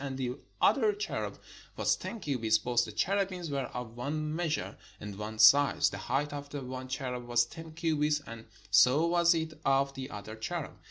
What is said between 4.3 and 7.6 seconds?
measure and one size. The height of the one cherub was